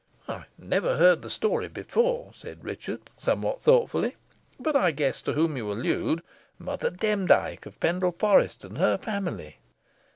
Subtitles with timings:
[0.27, 4.15] "I never heard the story before," said Richard, somewhat thoughtfully;
[4.59, 6.23] "but I guess to whom you allude
[6.57, 9.59] Mother Demdike of Pendle Forest, and her family."